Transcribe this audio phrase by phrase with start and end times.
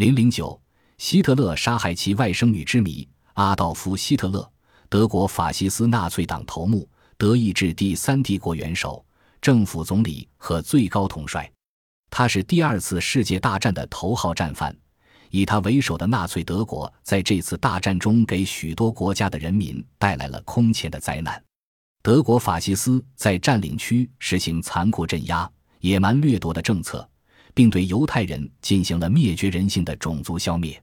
[0.00, 0.58] 零零九，
[0.96, 3.06] 希特勒杀害其外甥女之谜。
[3.34, 4.50] 阿道夫·希特勒，
[4.88, 6.88] 德国法西斯纳粹党头目，
[7.18, 9.04] 德意志第三帝国元首、
[9.42, 11.52] 政府总理和最高统帅。
[12.08, 14.74] 他是第二次世界大战的头号战犯。
[15.28, 21.44] 以他为首的纳粹德国在这次大战中给许多国家的人民带来了空前的灾难。
[22.02, 25.46] 德国法西斯在占领区实行残酷镇压、
[25.80, 27.06] 野蛮掠夺的政策，
[27.60, 30.82] 并对犹太人进行了灭绝人性的种族消灭。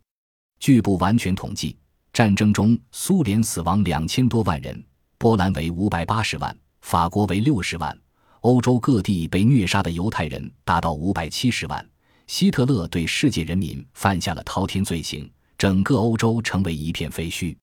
[0.60, 1.76] 据不完全统计，
[2.14, 4.86] 战争中苏联死亡两千多万人，
[5.18, 8.00] 波兰为五百八十万，法国为六十万。
[8.42, 11.84] 欧洲各地被虐杀的犹太人达到五百七十万。
[12.28, 17.58] 希特勒对世界人民犯下了滔天罪行，整个欧洲成为一片废墟。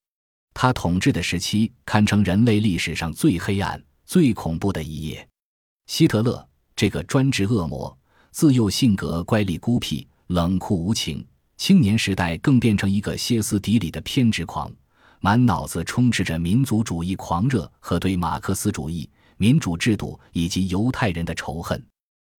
[0.53, 5.25] 他统治的时期堪称人类历史上最黑暗、最恐怖的一页。
[5.87, 6.45] 希特勒
[6.75, 7.97] 这个专制恶魔，
[8.35, 11.25] 自幼性格乖戾孤僻、冷酷无情，
[11.55, 14.69] 青年时代更变成一个歇斯底里的偏执狂，
[15.21, 21.81] 满脑子充斥着民族主义狂热和对马克思主义、民主制度以及犹太人的仇恨。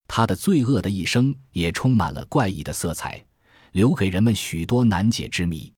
[0.07, 3.25] 他的罪恶的一生也充满了怪异的色彩，
[3.73, 5.73] 留给人们许多难解之谜。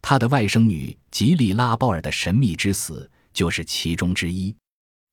[0.00, 4.54] 他的外甥女吉利拉鲍尔的神秘之死就是其中之一。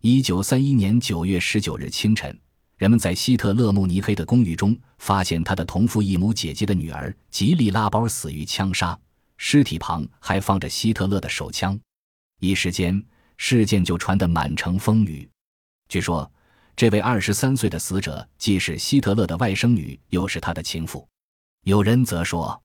[0.03, 2.39] 一九三一年九月十九日清晨，
[2.83, 8.99] 人们在希特勒慕尼黑的公寓中发现他的同父异母姐姐的女儿吉利拉包死于枪杀，
[9.37, 11.79] 尸体旁还放着希特勒的手枪。
[12.41, 13.01] 一时间，
[13.37, 15.25] 事件就传得满城风雨。
[15.87, 16.29] 据说，
[16.75, 21.07] 这位二十三岁的死者既是希特勒的外甥女，又是他的情妇。
[21.63, 22.61] 有人则说。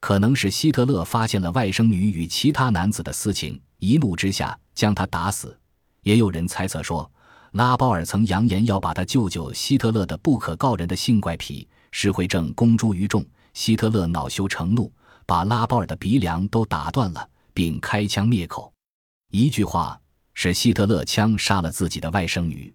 [0.00, 5.54] 可能是希特勒发现了外甥女与其他男子的私情，一怒之下将她打死。
[6.00, 7.12] 也有人猜测说，
[7.52, 13.24] 拉包尔曾扬言要把他舅舅希特勒的不可告人的性怪癖施惠症公诸于众。
[13.52, 14.92] 希特勒恼羞成怒，
[15.26, 18.72] 把拉包尔的鼻梁都打断了，并开枪灭口。
[19.32, 20.00] 一句话，
[20.34, 22.72] 是希特勒枪杀了自己的外甥女。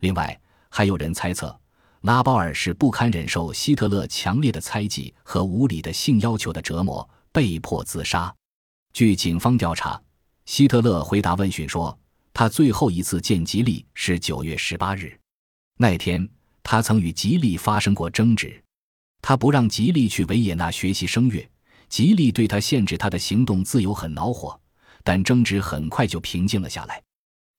[0.00, 0.40] 另外，
[0.70, 1.54] 还有人猜测。
[2.00, 8.34] 拉包尔是不堪忍受希特勒强烈的猜忌和无理的性要求的折磨，被迫自杀。
[8.94, 10.00] 据警方调查，
[10.46, 11.96] 希特勒回答问询说，
[12.38, 15.18] 他最后一次见吉利是九月十八日，
[15.78, 16.28] 那天
[16.62, 18.62] 他曾与吉利发生过争执，
[19.22, 21.48] 他不让吉利去维也纳学习声乐，
[21.88, 24.60] 吉利对他限制他的行动自由很恼火，
[25.02, 27.02] 但争执很快就平静了下来，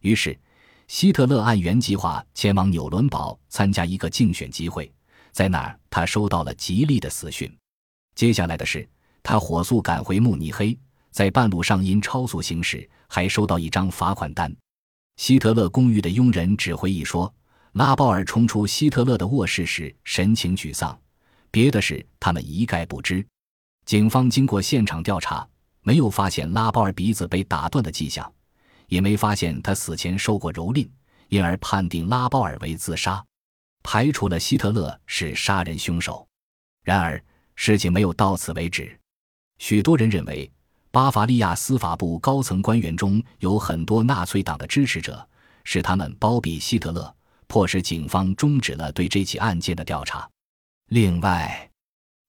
[0.03, 0.39] 于是。
[0.87, 4.93] 希特勒按原计划前往纽伦堡参加一个竞选集会，
[5.31, 7.51] 在那儿他收到了吉利的死讯。
[8.13, 8.87] 接下来的事，
[9.23, 10.77] 他火速赶回慕尼黑，
[11.09, 14.55] 在半路上因超速行驶还收到一张罚款单。
[15.17, 17.31] 希特勒公寓的佣人只回忆说，
[17.73, 20.97] 拉鲍尔冲出希特勒的卧室时神情沮丧，
[21.51, 23.25] 别的事他们一概不知。
[23.85, 25.45] 警方经过现场调查，
[25.81, 28.31] 没有发现拉鲍尔鼻子被打断的迹象。
[28.87, 30.87] 也没发现他死前受过蹂躏，
[31.27, 33.21] 因而判定拉包尔为自杀，
[33.83, 36.25] 排除了希特勒是杀人凶手。
[36.83, 37.21] 然而
[37.55, 38.97] 事情没有到此为止，
[39.57, 40.49] 许多人认为
[40.91, 45.27] 巴伐利亚司法部高层官员中有很多纳粹党的支持者，
[45.63, 47.15] 是他们包庇希特勒，
[47.47, 50.29] 迫使警方终止了对这起案件的调查。
[50.89, 51.69] 另外，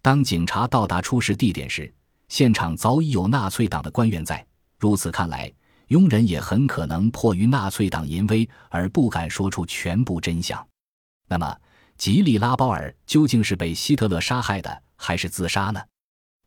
[0.02, 1.92] 当警察到达出事地点时，
[2.28, 4.44] 现场早已有纳粹党的官员在。
[4.78, 5.52] 如此看来。
[5.88, 10.62] 佣人也很可能迫于纳粹党淫威而不敢说出全部真相。
[11.28, 11.56] 那么，
[11.96, 15.80] 吉利拉包尔究竟是被希特勒杀害的，还是自杀呢？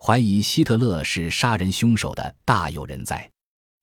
[0.03, 3.29] 怀疑希特勒是杀人凶手的大有人在。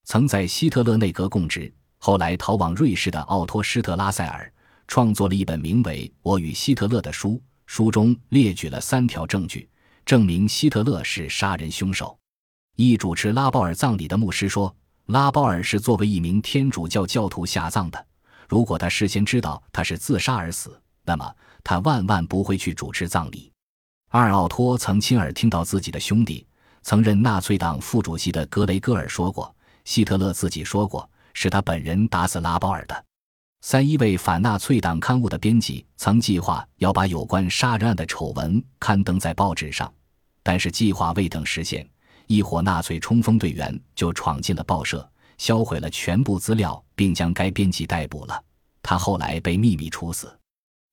[0.03, 4.53] 曾在希特勒内阁供职，后来逃往瑞士的奥托·施特拉塞尔，
[4.89, 9.69] 创作了一本名为《我与希特勒》的书，书中列举了三条证据，
[10.05, 12.19] 证明希特勒是杀人凶手。
[12.75, 14.75] 一主持拉包尔葬礼的牧师说。
[15.07, 18.07] 拉包尔是作为一名天主教教徒下葬的。
[18.47, 23.51] 如果他事先知道他是自杀而死，那么他万万不会去主持葬礼。
[24.11, 26.47] 二奥托曾亲耳听到自己的兄弟，
[26.83, 29.55] 曾任纳粹党副主席的格雷戈尔说过，
[29.85, 33.05] 希特勒自己说过是他本人打死拉包尔的。
[33.61, 39.93] 三一位反纳粹党刊物的编辑曾计划要把有关杀人案的丑闻刊登在报纸上，
[40.43, 41.87] 但是计划未等实现。
[42.29, 45.07] 一伙纳粹冲锋队员就闯进了报社，
[45.37, 48.43] 销毁了全部资料，并将该编辑逮捕了。
[48.83, 50.35] 他后来被秘密处死。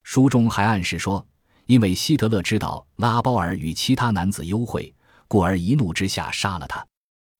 [0.04, 1.25] 书中还暗示说，
[1.66, 4.94] 因为希特勒知道拉包尔与其他男子幽会，
[5.28, 6.86] 故而一怒之下杀了他。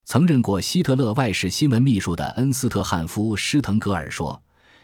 [0.06, 4.42] 曾任过希特勒外事新闻秘书的恩斯特汉夫施滕格尔说，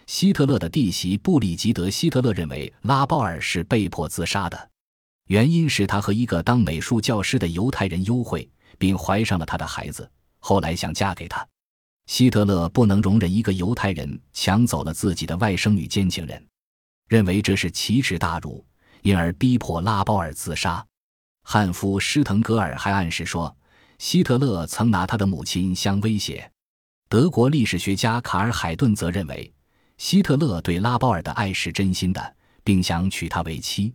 [0.08, 4.70] 希特勒的弟媳布里吉德希特勒认为拉包尔是被迫自杀的。
[5.28, 10.10] 原因是他和一个当美术教师的犹太人幽会，并怀上了他的孩子，
[10.40, 11.48] 后来想嫁给他。
[12.08, 16.46] 希特勒不能容忍一个犹太人抢走了自己的外甥女奸情人，
[17.08, 18.66] 认为这是奇耻大辱，
[19.02, 20.86] 因而逼迫拉包尔自杀。
[21.44, 23.56] 汉夫施滕格尔还暗示说，
[23.98, 26.52] 希特勒曾拿他的母亲相威胁。
[27.10, 29.52] 德国历史学家卡尔海顿则认为，
[29.98, 33.94] 希特勒对拉包尔的爱是真心的，并想娶她为妻。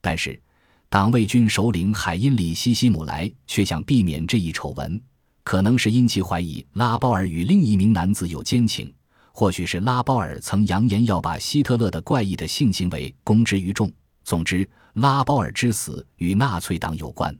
[0.00, 0.40] 但是，
[0.88, 5.00] 党卫军首领海因里希·希姆莱却想避免这一丑闻，
[5.44, 8.92] 可能是因其怀疑拉包尔与另一名男子有奸情，
[9.32, 13.90] 或许是拉包尔曾扬言要把希特勒的怪异的性行为公之于众。
[14.30, 17.36] 总之，拉包尔之死与纳粹党有关。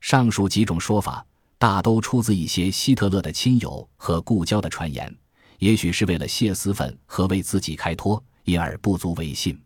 [0.00, 1.22] 上述几种说法
[1.58, 5.14] 大都出自一些希特勒的亲友和故交的传言，
[5.58, 9.62] 也许是为了泄私愤和为自己开脱，因而不足为信。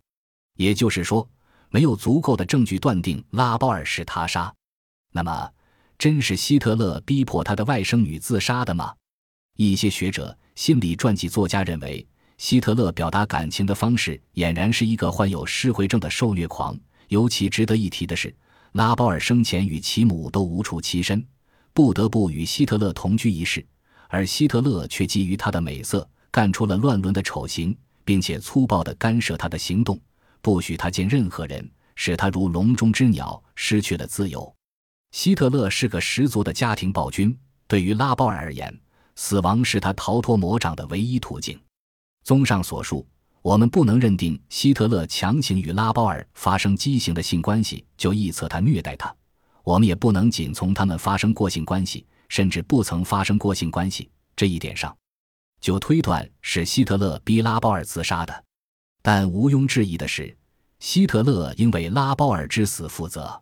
[0.56, 1.28] 也就是说，
[1.70, 4.52] 没有足够的证据断定拉包尔是他杀。
[5.12, 5.48] 那么，
[5.96, 8.92] 真是希特勒逼迫他的外甥女自杀的吗？
[9.56, 12.04] 一些学者、心理传记作家认为。
[12.38, 16.78] 希特勒表达感情的方式俨然是一个患有失回症的受虐狂。
[17.08, 18.34] 尤其值得一提的是，
[18.72, 21.24] 拉包尔生前与其母都无处栖身，
[21.72, 23.64] 不得不与希特勒同居一室，
[24.08, 29.98] 而希特勒却基于他的美色，干出了乱伦的丑行，并且粗暴地干涉他的行动，
[30.42, 34.52] 不许他见任何人，使他如笼中之鸟，失去了自由。
[35.12, 38.76] 希特勒是个十足的家庭暴君，对于拉包尔而言，
[39.14, 41.56] 死亡是他逃脱魔掌的唯一途径。
[42.26, 43.06] 综上所述，
[43.40, 49.08] 我们不能认定希特勒强行与拉包尔发生畸形的性关系就臆测他虐待他；
[49.62, 54.93] 我们也不能仅从他们发生过性关系，甚至不曾发生过性关系这一点上，
[55.61, 58.44] 就推断是希特勒逼拉包尔自杀的。
[59.02, 60.37] 但毋庸置疑的是，
[60.81, 63.40] 希特勒应为拉包尔之死负责。